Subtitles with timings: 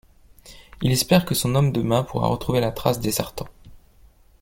[0.81, 3.47] Il espère que son homme de main pourra retrouver la trace des Sartans.